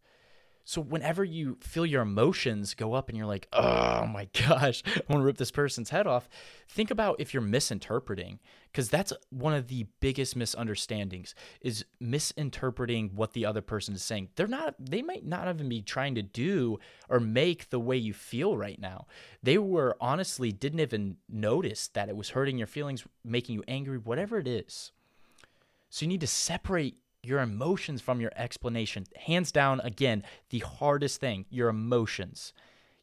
So 0.64 0.82
whenever 0.82 1.24
you 1.24 1.58
feel 1.62 1.86
your 1.86 2.02
emotions 2.02 2.74
go 2.74 2.94
up 2.94 3.10
and 3.10 3.18
you're 3.18 3.28
like, 3.28 3.48
oh 3.54 4.06
my 4.06 4.28
gosh, 4.48 4.84
I 4.86 5.02
want 5.10 5.22
to 5.22 5.26
rip 5.26 5.38
this 5.38 5.52
person's 5.52 5.90
head 5.90 6.08
off, 6.08 6.30
think 6.70 6.92
about 6.92 7.20
if 7.20 7.34
you're 7.34 7.42
misinterpreting, 7.42 8.40
because 8.72 8.90
that's 8.90 9.12
one 9.30 9.54
of 9.54 9.68
the 9.68 9.88
biggest 10.00 10.36
misunderstandings 10.36 11.36
is 11.62 11.86
misinterpreting 12.00 13.12
what 13.16 13.34
the 13.34 13.46
other 13.46 13.62
person 13.62 13.94
is 13.94 14.04
saying. 14.04 14.30
They're 14.36 14.48
not, 14.48 14.76
they 14.80 15.02
might 15.02 15.26
not 15.26 15.48
even 15.48 15.68
be 15.68 15.82
trying 15.82 16.16
to 16.16 16.22
do 16.22 16.80
or 17.10 17.20
make 17.20 17.70
the 17.70 17.80
way 17.80 17.98
you 17.98 18.14
feel 18.14 18.58
right 18.58 18.80
now. 18.80 19.08
They 19.44 19.58
were 19.58 19.98
honestly 20.00 20.52
didn't 20.52 20.80
even 20.80 21.18
notice 21.30 21.88
that 21.90 22.10
it 22.10 22.16
was 22.16 22.30
hurting 22.30 22.58
your 22.58 22.68
feelings, 22.68 23.04
making 23.26 23.56
you 23.56 23.64
angry, 23.68 23.98
whatever 23.98 24.38
it 24.38 24.48
is. 24.48 24.92
So 25.90 26.06
you 26.06 26.08
need 26.08 26.22
to 26.22 26.28
separate 26.28 26.96
your 27.24 27.42
emotions 27.42 28.02
from 28.02 28.20
your 28.20 28.32
explanation. 28.36 29.06
Hands 29.16 29.52
down, 29.52 29.80
again, 29.82 30.24
the 30.50 30.60
hardest 30.60 31.20
thing 31.20 31.46
your 31.50 31.70
emotions. 31.70 32.54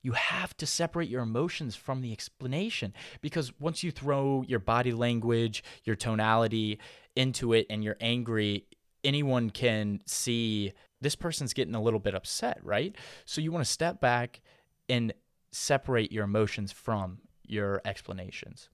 You 0.02 0.12
have 0.12 0.56
to 0.58 0.66
separate 0.66 1.08
your 1.08 1.22
emotions 1.22 1.76
from 1.76 2.02
the 2.02 2.12
explanation 2.12 2.94
because 3.20 3.52
once 3.60 3.82
you 3.82 3.90
throw 3.90 4.44
your 4.46 4.60
body 4.60 4.92
language, 4.92 5.62
your 5.84 5.96
tonality 5.96 6.78
into 7.16 7.52
it, 7.52 7.66
and 7.68 7.82
you're 7.82 7.96
angry, 8.00 8.64
anyone 9.02 9.50
can 9.50 10.00
see 10.06 10.72
this 11.00 11.14
person's 11.14 11.52
getting 11.52 11.74
a 11.74 11.82
little 11.82 12.00
bit 12.00 12.14
upset, 12.14 12.58
right? 12.62 12.94
So 13.24 13.40
you 13.40 13.52
want 13.52 13.64
to 13.64 13.70
step 13.70 14.00
back 14.00 14.40
and 14.88 15.12
separate 15.50 16.12
your 16.12 16.24
emotions 16.24 16.72
from 16.72 17.18
your 17.44 17.80
explanations. 17.84 18.68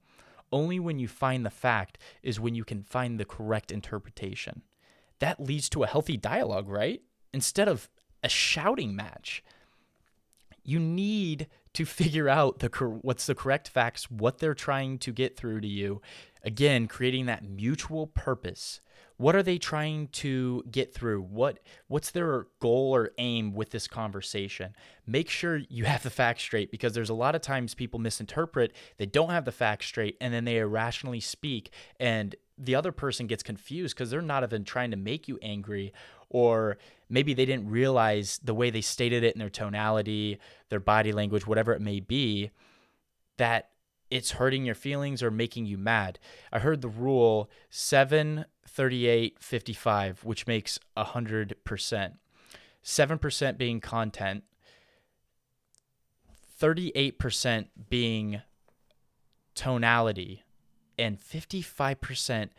Only 0.52 0.78
when 0.78 0.98
you 0.98 1.08
find 1.08 1.44
the 1.44 1.50
fact 1.50 1.98
is 2.22 2.38
when 2.38 2.54
you 2.54 2.64
can 2.64 2.82
find 2.82 3.18
the 3.18 3.24
correct 3.24 3.72
interpretation 3.72 4.62
that 5.20 5.40
leads 5.40 5.68
to 5.70 5.82
a 5.82 5.86
healthy 5.86 6.16
dialogue, 6.16 6.68
right? 6.68 7.02
Instead 7.32 7.68
of 7.68 7.88
a 8.24 8.28
shouting 8.28 8.96
match. 8.96 9.44
You 10.64 10.80
need 10.80 11.46
to 11.74 11.84
figure 11.84 12.28
out 12.28 12.58
the 12.58 12.68
what's 13.02 13.26
the 13.26 13.34
correct 13.36 13.68
facts, 13.68 14.10
what 14.10 14.38
they're 14.38 14.54
trying 14.54 14.98
to 14.98 15.12
get 15.12 15.36
through 15.36 15.60
to 15.60 15.68
you. 15.68 16.00
Again, 16.42 16.88
creating 16.88 17.26
that 17.26 17.44
mutual 17.44 18.08
purpose. 18.08 18.80
What 19.16 19.36
are 19.36 19.44
they 19.44 19.58
trying 19.58 20.08
to 20.08 20.64
get 20.70 20.92
through? 20.92 21.22
What 21.22 21.60
what's 21.86 22.10
their 22.10 22.46
goal 22.60 22.94
or 22.94 23.12
aim 23.18 23.54
with 23.54 23.70
this 23.70 23.86
conversation? 23.86 24.74
Make 25.06 25.30
sure 25.30 25.60
you 25.68 25.84
have 25.84 26.02
the 26.02 26.10
facts 26.10 26.42
straight 26.42 26.72
because 26.72 26.94
there's 26.94 27.10
a 27.10 27.14
lot 27.14 27.36
of 27.36 27.40
times 27.40 27.74
people 27.74 28.00
misinterpret, 28.00 28.72
they 28.96 29.06
don't 29.06 29.30
have 29.30 29.44
the 29.44 29.52
facts 29.52 29.86
straight 29.86 30.16
and 30.20 30.34
then 30.34 30.44
they 30.44 30.58
irrationally 30.58 31.20
speak 31.20 31.72
and 32.00 32.34
the 32.56 32.74
other 32.74 32.92
person 32.92 33.26
gets 33.26 33.42
confused 33.42 33.96
because 33.96 34.10
they're 34.10 34.22
not 34.22 34.44
even 34.44 34.64
trying 34.64 34.90
to 34.90 34.96
make 34.96 35.26
you 35.28 35.38
angry 35.42 35.92
or 36.28 36.76
maybe 37.08 37.34
they 37.34 37.44
didn't 37.44 37.68
realize 37.68 38.40
the 38.42 38.54
way 38.54 38.70
they 38.70 38.80
stated 38.80 39.24
it 39.24 39.34
in 39.34 39.38
their 39.38 39.50
tonality 39.50 40.38
their 40.68 40.80
body 40.80 41.12
language 41.12 41.46
whatever 41.46 41.72
it 41.72 41.80
may 41.80 42.00
be 42.00 42.50
that 43.36 43.70
it's 44.14 44.32
hurting 44.32 44.64
your 44.64 44.76
feelings 44.76 45.24
or 45.24 45.30
making 45.30 45.66
you 45.66 45.76
mad. 45.76 46.20
I 46.52 46.60
heard 46.60 46.82
the 46.82 46.88
rule 46.88 47.50
7 47.70 48.44
38 48.66 49.38
55 49.40 50.24
which 50.24 50.46
makes 50.46 50.78
100% 50.96 52.12
7% 52.84 53.58
being 53.58 53.80
content 53.80 54.44
38% 56.60 57.66
being 57.90 58.40
tonality 59.56 60.43
and 60.98 61.18
55% 61.18 62.50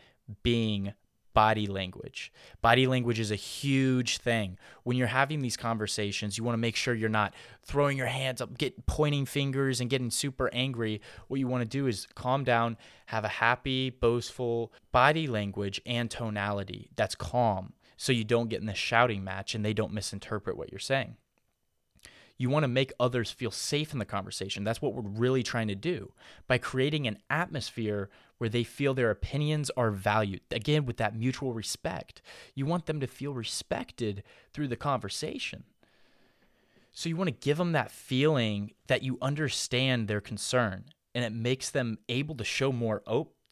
being 0.42 0.94
body 1.36 1.66
language. 1.66 2.32
Body 2.62 2.86
language 2.86 3.20
is 3.20 3.30
a 3.30 3.36
huge 3.36 4.16
thing. 4.16 4.56
When 4.84 4.96
you're 4.96 5.06
having 5.06 5.40
these 5.40 5.58
conversations, 5.58 6.38
you 6.38 6.44
want 6.44 6.54
to 6.54 6.58
make 6.58 6.76
sure 6.76 6.94
you're 6.94 7.10
not 7.10 7.34
throwing 7.62 7.98
your 7.98 8.06
hands 8.06 8.40
up, 8.40 8.56
get 8.56 8.86
pointing 8.86 9.26
fingers 9.26 9.82
and 9.82 9.90
getting 9.90 10.10
super 10.10 10.48
angry. 10.54 11.02
What 11.28 11.38
you 11.38 11.46
want 11.46 11.60
to 11.60 11.68
do 11.68 11.88
is 11.88 12.08
calm 12.14 12.42
down, 12.42 12.78
have 13.04 13.26
a 13.26 13.28
happy, 13.28 13.90
boastful 13.90 14.72
body 14.92 15.26
language 15.26 15.78
and 15.84 16.10
tonality 16.10 16.88
that's 16.96 17.14
calm 17.14 17.74
so 17.98 18.12
you 18.12 18.24
don't 18.24 18.48
get 18.48 18.60
in 18.60 18.66
the 18.66 18.74
shouting 18.74 19.22
match 19.22 19.54
and 19.54 19.62
they 19.62 19.74
don't 19.74 19.92
misinterpret 19.92 20.56
what 20.56 20.72
you're 20.72 20.78
saying. 20.78 21.16
You 22.38 22.50
want 22.50 22.64
to 22.64 22.68
make 22.68 22.92
others 23.00 23.30
feel 23.30 23.50
safe 23.50 23.92
in 23.92 23.98
the 23.98 24.04
conversation. 24.04 24.64
That's 24.64 24.82
what 24.82 24.94
we're 24.94 25.02
really 25.02 25.42
trying 25.42 25.68
to 25.68 25.74
do 25.74 26.12
by 26.46 26.58
creating 26.58 27.06
an 27.06 27.18
atmosphere 27.30 28.10
where 28.38 28.50
they 28.50 28.64
feel 28.64 28.92
their 28.92 29.10
opinions 29.10 29.70
are 29.76 29.90
valued. 29.90 30.42
Again, 30.50 30.84
with 30.84 30.98
that 30.98 31.16
mutual 31.16 31.54
respect, 31.54 32.20
you 32.54 32.66
want 32.66 32.86
them 32.86 33.00
to 33.00 33.06
feel 33.06 33.32
respected 33.32 34.22
through 34.52 34.68
the 34.68 34.76
conversation. 34.76 35.64
So 36.92 37.08
you 37.08 37.16
want 37.16 37.28
to 37.28 37.46
give 37.46 37.58
them 37.58 37.72
that 37.72 37.90
feeling 37.90 38.72
that 38.86 39.02
you 39.02 39.18
understand 39.20 40.08
their 40.08 40.20
concern 40.20 40.86
and 41.14 41.24
it 41.24 41.32
makes 41.32 41.70
them 41.70 41.98
able 42.08 42.34
to 42.34 42.44
show 42.44 42.72
more 42.72 43.02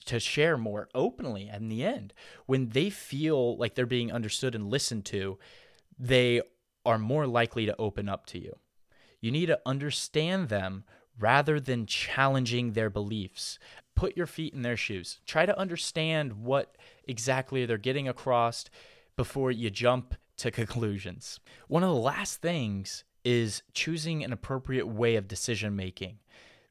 to 0.05 0.21
share 0.21 0.59
more 0.59 0.89
openly 0.95 1.51
in 1.53 1.69
the 1.69 1.83
end. 1.83 2.13
When 2.45 2.69
they 2.69 2.91
feel 2.91 3.57
like 3.57 3.75
they're 3.75 3.87
being 3.87 4.13
understood 4.13 4.55
and 4.55 4.69
listened 4.69 5.07
to, 5.07 5.39
they 5.99 6.43
are 6.85 6.99
more 6.99 7.27
likely 7.27 7.65
to 7.67 7.77
open 7.79 8.09
up 8.09 8.27
to 8.27 8.39
you. 8.39 8.55
You 9.25 9.31
need 9.31 9.47
to 9.47 9.61
understand 9.65 10.51
them 10.51 10.85
rather 11.19 11.59
than 11.59 11.87
challenging 11.87 12.73
their 12.73 12.91
beliefs. 12.91 13.59
Put 13.95 14.19
your 14.19 14.27
feet 14.27 14.53
in 14.53 14.61
their 14.61 14.77
shoes. 14.77 15.21
Try 15.25 15.47
to 15.47 15.59
understand 15.59 16.45
what 16.45 16.77
exactly 17.09 17.65
they're 17.65 17.79
getting 17.79 18.07
across 18.07 18.67
before 19.17 19.51
you 19.51 19.71
jump 19.71 20.15
to 20.37 20.51
conclusions. 20.51 21.41
One 21.69 21.83
of 21.83 21.89
the 21.89 21.95
last 21.95 22.43
things 22.43 23.05
is 23.25 23.63
choosing 23.73 24.23
an 24.23 24.31
appropriate 24.31 24.89
way 24.89 25.17
of 25.17 25.27
decision 25.27 25.75
making. 25.75 26.19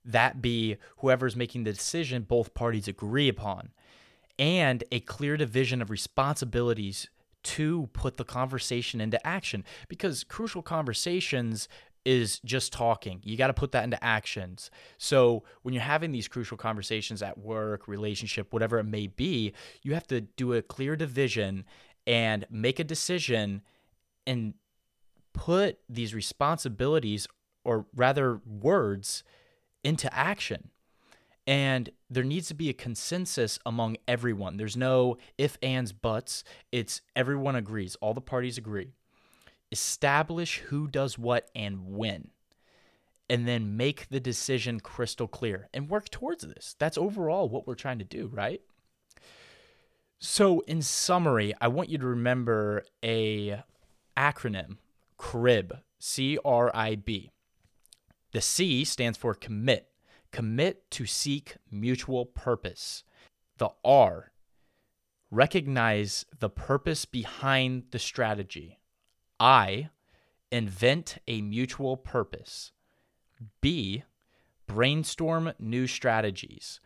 That 0.06 0.40
be 0.40 0.78
whoever's 0.98 1.36
making 1.36 1.64
the 1.64 1.74
decision, 1.74 2.22
both 2.22 2.54
parties 2.54 2.88
agree 2.88 3.30
upon, 3.30 3.72
and 4.38 4.84
a 4.92 5.00
clear 5.00 5.38
division 5.38 5.82
of 5.82 5.90
responsibilities 5.90 7.10
to 7.42 7.90
put 7.94 8.18
the 8.18 8.24
conversation 8.24 9.02
into 9.02 9.26
action 9.26 9.66
because 9.88 10.24
crucial 10.24 10.62
conversations 10.62 11.68
is 12.06 12.40
just 12.40 12.74
talking. 12.74 13.22
You 13.24 13.38
got 13.38 13.48
to 13.48 13.54
put 13.54 13.72
that 13.72 13.84
into 13.84 14.04
actions. 14.04 14.70
So 14.98 15.44
when 15.62 15.74
you're 15.74 15.84
having 15.84 16.12
these 16.12 16.28
crucial 16.28 16.58
conversations 16.58 17.22
at 17.22 17.38
work, 17.38 17.88
relationship, 17.88 18.52
whatever 18.52 18.78
it 18.80 18.86
may 18.86 19.08
be, 19.08 19.54
you 19.82 19.94
have 19.94 20.08
to 20.08 20.22
do 20.22 20.54
a 20.54 20.62
clear 20.62 20.96
division 20.96 21.66
and 22.06 22.46
make 22.50 22.80
a 22.80 22.84
decision 22.84 23.62
and 24.28 24.54
put 25.34 25.80
these 25.90 26.14
responsibilities 26.14 27.28
or 27.64 27.86
rather 27.96 28.42
words 28.46 29.24
into 29.84 30.14
action. 30.14 30.70
And 31.46 31.90
there 32.10 32.24
needs 32.24 32.48
to 32.50 32.54
be 32.54 32.70
a 32.70 32.74
consensus 32.74 33.60
among 33.66 33.98
everyone. 34.08 34.58
There's 34.58 34.78
no 34.78 35.18
if, 35.38 35.58
ands, 35.62 35.92
buts. 35.92 36.44
It's 36.72 37.02
everyone 37.16 37.56
agrees. 37.56 37.96
All 37.96 38.14
the 38.14 38.22
parties 38.22 38.58
agree 38.58 38.94
establish 39.74 40.60
who 40.60 40.88
does 40.88 41.18
what 41.18 41.50
and 41.54 41.98
when, 41.98 42.30
and 43.30 43.46
then 43.48 43.76
make 43.76 44.08
the 44.08 44.20
decision 44.22 44.80
crystal 44.80 45.28
clear 45.28 45.68
and 45.74 45.90
work 45.90 46.10
towards 46.10 46.46
this. 46.46 46.76
That's 46.80 46.98
overall 46.98 47.50
what 47.50 47.68
we're 47.68 47.76
trying 47.76 48.00
to 48.00 48.06
do, 48.06 48.30
right? 48.32 48.62
So, 50.20 50.62
in 50.62 50.82
summary, 50.82 51.54
I 51.60 51.68
want 51.68 51.90
you 51.90 51.98
to 51.98 52.06
remember 52.06 52.86
a 53.04 53.64
acronym, 54.16 54.78
CRIB, 55.18 55.82
C 56.00 56.38
R 56.46 56.72
I 56.74 56.96
B. 56.96 57.32
The 58.32 58.40
C 58.40 58.86
stands 58.86 59.18
for 59.18 59.34
commit, 59.34 59.90
commit 60.32 60.90
to 60.92 61.06
seek 61.06 61.58
mutual 61.70 62.26
purpose. 62.26 63.04
The 63.58 63.70
R, 63.84 64.32
recognize 65.30 66.26
the 66.40 66.50
purpose 66.50 67.06
behind 67.06 67.86
the 67.92 68.00
strategy. 68.00 68.80
I, 69.44 69.90
invent 70.52 71.18
a 71.28 71.42
mutual 71.42 71.98
purpose. 71.98 72.72
B, 73.60 74.04
brainstorm 74.68 75.52
new 75.60 75.86
strategies. 75.86 76.80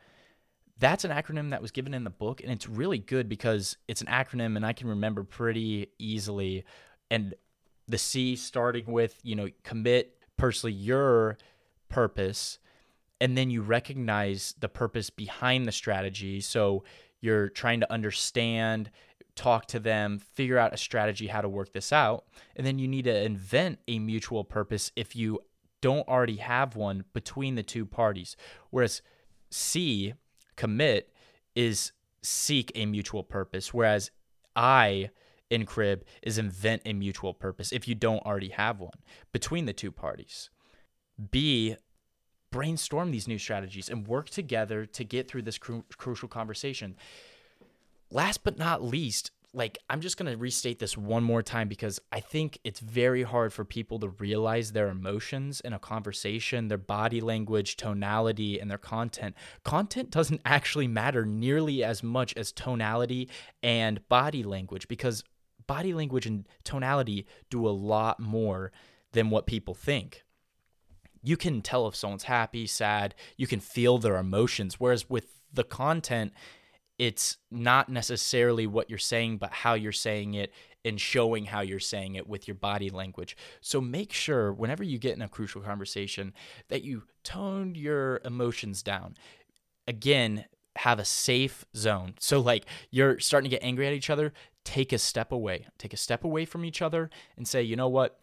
That's 0.80 1.06
an 1.06 1.12
acronym 1.12 1.52
that 1.52 1.62
was 1.62 1.72
given 1.72 1.94
in 1.94 2.04
the 2.04 2.10
book, 2.10 2.42
and 2.42 2.52
it's 2.52 2.68
really 2.68 2.98
good 2.98 3.30
because 3.30 3.78
it's 3.88 4.02
an 4.02 4.08
acronym 4.08 4.56
and 4.56 4.66
I 4.66 4.74
can 4.74 4.88
remember 4.88 5.24
pretty 5.24 5.92
easily. 6.00 6.66
And 7.12 7.36
the 7.88 7.98
C 7.98 8.36
starting 8.36 8.86
with, 8.88 9.20
you 9.22 9.36
know, 9.36 9.50
commit 9.64 10.18
personally 10.36 10.74
your 10.74 11.38
purpose, 11.90 12.58
and 13.22 13.38
then 13.38 13.50
you 13.52 13.62
recognize 13.62 14.56
the 14.60 14.70
purpose 14.70 15.10
behind 15.10 15.68
the 15.68 15.72
strategy. 15.72 16.42
So 16.42 16.84
you're 17.22 17.50
trying 17.50 17.82
to 17.82 17.92
understand, 17.92 18.90
talk 19.38 19.68
to 19.68 19.80
them, 19.80 20.20
figure 20.20 20.58
out 20.58 20.74
a 20.74 20.78
strategy 20.78 21.28
how 21.28 21.42
to 21.42 21.48
work 21.48 21.72
this 21.72 21.94
out. 21.94 22.26
And 22.56 22.68
then 22.68 22.80
you 22.80 22.88
need 22.88 23.06
to 23.06 23.24
invent 23.24 23.80
a 23.88 24.00
mutual 24.00 24.44
purpose 24.44 24.92
if 24.96 25.16
you 25.16 25.40
don't 25.80 26.08
already 26.08 26.38
have 26.38 26.76
one 26.76 27.06
between 27.14 27.56
the 27.56 27.64
two 27.64 27.86
parties. 27.86 28.36
Whereas 28.72 29.02
C, 29.50 30.16
commit, 30.56 31.14
is 31.56 31.94
seek 32.22 32.72
a 32.76 32.86
mutual 32.86 33.24
purpose. 33.24 33.74
Whereas 33.74 34.12
I, 34.56 35.12
in 35.50 35.66
crib, 35.66 36.04
is 36.22 36.38
invent 36.38 36.82
a 36.86 36.94
mutual 36.94 37.34
purpose 37.34 37.72
if 37.72 37.88
you 37.88 37.96
don't 37.96 38.26
already 38.26 38.50
have 38.50 38.80
one 38.80 39.00
between 39.32 39.66
the 39.66 39.74
two 39.74 39.92
parties. 39.92 40.50
B, 41.32 41.78
brainstorm 42.52 43.12
these 43.12 43.28
new 43.28 43.38
strategies 43.38 43.90
and 43.90 44.08
work 44.08 44.30
together 44.30 44.86
to 44.86 45.04
get 45.04 45.28
through 45.28 45.44
this 45.44 45.58
cru- 45.58 45.86
crucial 45.98 46.28
conversation. 46.28 46.96
Last 48.10 48.44
but 48.44 48.58
not 48.58 48.84
least, 48.84 49.32
like 49.54 49.80
I'm 49.90 50.02
just 50.02 50.18
going 50.18 50.32
to 50.32 50.38
restate 50.38 50.80
this 50.80 50.98
one 50.98 51.24
more 51.24 51.42
time 51.42 51.68
because 51.68 52.00
I 52.12 52.20
think 52.20 52.60
it's 52.64 52.80
very 52.80 53.24
hard 53.24 53.52
for 53.52 53.66
people 53.66 54.00
to 54.00 54.10
realize 54.10 54.72
their 54.72 54.90
emotions 54.90 55.62
in 55.62 55.74
a 55.74 55.80
conversation, 55.80 56.68
their 56.68 56.78
body 56.78 57.22
language, 57.22 57.76
tonality, 57.76 58.60
and 58.60 58.70
their 58.70 58.78
content. 58.78 59.36
Content 59.64 60.12
doesn't 60.12 60.42
actually 60.46 60.88
matter 60.88 61.26
nearly 61.26 61.84
as 61.84 62.04
much 62.04 62.34
as 62.36 62.52
tonality 62.52 63.30
and 63.64 64.08
body 64.10 64.44
language 64.44 64.88
because 64.88 65.24
body 65.66 65.94
language 65.94 66.26
and 66.26 66.48
tonality 66.64 67.26
do 67.50 67.68
a 67.68 67.70
lot 67.70 68.20
more 68.20 68.72
than 69.12 69.30
what 69.30 69.48
people 69.48 69.74
think. 69.74 70.24
You 71.24 71.36
can 71.36 71.62
tell 71.62 71.88
if 71.88 71.96
someone's 71.96 72.24
happy, 72.24 72.68
sad, 72.68 73.16
you 73.36 73.48
can 73.48 73.60
feel 73.60 73.98
their 73.98 74.18
emotions. 74.18 74.80
Whereas 74.80 75.10
with 75.10 75.42
the 75.52 75.64
content, 75.64 76.32
it's 76.98 77.38
not 77.52 77.90
necessarily 77.90 78.66
what 78.68 78.90
you're 78.90 78.98
saying, 78.98 79.38
but 79.38 79.52
how 79.52 79.74
you're 79.74 79.92
saying 79.92 80.34
it 80.34 80.52
and 80.84 81.00
showing 81.00 81.46
how 81.46 81.62
you're 81.62 81.80
saying 81.80 82.16
it 82.16 82.28
with 82.28 82.48
your 82.48 82.56
body 82.56 82.90
language. 82.90 83.36
So 83.62 83.82
make 83.82 84.14
sure 84.14 84.54
whenever 84.54 84.84
you 84.84 84.98
get 84.98 85.16
in 85.16 85.22
a 85.22 85.28
crucial 85.28 85.62
conversation 85.62 86.34
that 86.70 86.84
you 86.84 87.04
tone 87.24 87.76
your 87.76 88.22
emotions 88.24 88.82
down. 88.82 89.16
Again, 89.88 90.46
have 90.78 91.00
a 91.00 91.06
safe 91.06 91.66
zone. 91.76 92.16
So, 92.20 92.40
like, 92.40 92.66
you're 92.92 93.20
starting 93.20 93.50
to 93.50 93.56
get 93.56 93.64
angry 93.64 93.88
at 93.88 93.94
each 93.94 94.10
other, 94.10 94.34
take 94.64 94.94
a 94.94 94.98
step 94.98 95.32
away. 95.32 95.68
Take 95.78 95.94
a 95.94 95.98
step 95.98 96.24
away 96.24 96.46
from 96.46 96.64
each 96.64 96.82
other 96.82 97.10
and 97.36 97.48
say, 97.48 97.64
you 97.64 97.76
know 97.76 97.90
what? 97.90 98.20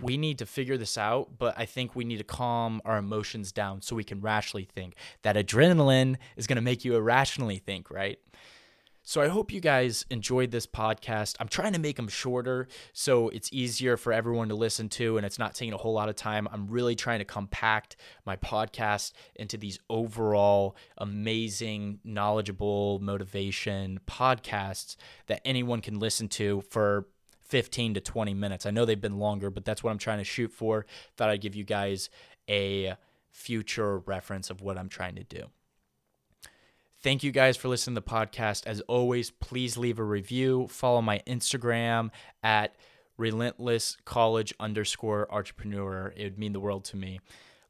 We 0.00 0.16
need 0.16 0.38
to 0.38 0.46
figure 0.46 0.76
this 0.76 0.96
out, 0.96 1.38
but 1.38 1.54
I 1.58 1.64
think 1.64 1.94
we 1.94 2.04
need 2.04 2.18
to 2.18 2.24
calm 2.24 2.80
our 2.84 2.98
emotions 2.98 3.52
down 3.52 3.82
so 3.82 3.96
we 3.96 4.04
can 4.04 4.20
rationally 4.20 4.68
think. 4.74 4.94
That 5.22 5.36
adrenaline 5.36 6.16
is 6.36 6.46
going 6.46 6.56
to 6.56 6.62
make 6.62 6.84
you 6.84 6.96
irrationally 6.96 7.58
think, 7.58 7.90
right? 7.90 8.18
So 9.08 9.22
I 9.22 9.28
hope 9.28 9.50
you 9.50 9.60
guys 9.60 10.04
enjoyed 10.10 10.50
this 10.50 10.66
podcast. 10.66 11.36
I'm 11.40 11.48
trying 11.48 11.72
to 11.72 11.78
make 11.78 11.96
them 11.96 12.08
shorter 12.08 12.68
so 12.92 13.30
it's 13.30 13.48
easier 13.54 13.96
for 13.96 14.12
everyone 14.12 14.50
to 14.50 14.54
listen 14.54 14.90
to 14.90 15.16
and 15.16 15.24
it's 15.24 15.38
not 15.38 15.54
taking 15.54 15.72
a 15.72 15.78
whole 15.78 15.94
lot 15.94 16.10
of 16.10 16.14
time. 16.14 16.46
I'm 16.52 16.68
really 16.68 16.94
trying 16.94 17.20
to 17.20 17.24
compact 17.24 17.96
my 18.26 18.36
podcast 18.36 19.12
into 19.34 19.56
these 19.56 19.78
overall 19.88 20.76
amazing, 20.98 22.00
knowledgeable 22.04 22.98
motivation 22.98 23.98
podcasts 24.06 24.96
that 25.26 25.40
anyone 25.42 25.80
can 25.80 25.98
listen 25.98 26.28
to 26.28 26.60
for 26.68 27.06
15 27.48 27.94
to 27.94 28.00
20 28.00 28.34
minutes. 28.34 28.66
I 28.66 28.70
know 28.70 28.84
they've 28.84 29.00
been 29.00 29.18
longer, 29.18 29.50
but 29.50 29.64
that's 29.64 29.82
what 29.82 29.90
I'm 29.90 29.98
trying 29.98 30.18
to 30.18 30.24
shoot 30.24 30.52
for. 30.52 30.86
Thought 31.16 31.30
I'd 31.30 31.40
give 31.40 31.54
you 31.54 31.64
guys 31.64 32.10
a 32.48 32.96
future 33.30 33.98
reference 33.98 34.50
of 34.50 34.60
what 34.60 34.78
I'm 34.78 34.88
trying 34.88 35.16
to 35.16 35.24
do. 35.24 35.44
Thank 37.00 37.22
you 37.22 37.30
guys 37.30 37.56
for 37.56 37.68
listening 37.68 37.94
to 37.94 38.00
the 38.00 38.10
podcast. 38.10 38.66
As 38.66 38.80
always, 38.82 39.30
please 39.30 39.76
leave 39.76 39.98
a 40.00 40.04
review. 40.04 40.66
Follow 40.68 41.00
my 41.00 41.20
Instagram 41.28 42.10
at 42.42 42.74
relentless 43.16 43.96
college 44.04 44.52
underscore 44.58 45.32
entrepreneur. 45.32 46.12
It 46.16 46.24
would 46.24 46.38
mean 46.38 46.52
the 46.52 46.60
world 46.60 46.84
to 46.86 46.96
me. 46.96 47.20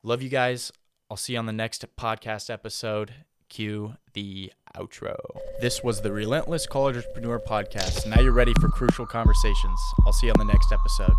Love 0.02 0.22
you 0.22 0.30
guys. 0.30 0.72
I'll 1.10 1.16
see 1.16 1.34
you 1.34 1.38
on 1.38 1.46
the 1.46 1.52
next 1.52 1.84
podcast 1.96 2.48
episode. 2.48 3.12
Cue 3.48 3.94
the 4.12 4.52
outro. 4.76 5.16
This 5.60 5.82
was 5.82 6.02
the 6.02 6.12
Relentless 6.12 6.66
College 6.66 6.96
Entrepreneur 6.96 7.38
Podcast. 7.38 8.06
Now 8.06 8.20
you're 8.20 8.32
ready 8.32 8.52
for 8.60 8.68
crucial 8.68 9.06
conversations. 9.06 9.80
I'll 10.06 10.12
see 10.12 10.26
you 10.26 10.32
on 10.32 10.46
the 10.46 10.52
next 10.52 10.72
episode. 10.72 11.14